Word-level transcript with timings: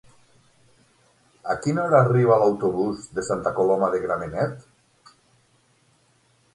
A 1.53 1.57
quina 1.65 1.83
hora 1.83 2.01
arriba 2.07 2.39
l'autobús 2.45 3.05
de 3.19 3.27
Santa 3.31 3.55
Coloma 3.61 3.93
de 3.97 4.03
Gramenet? 4.09 4.61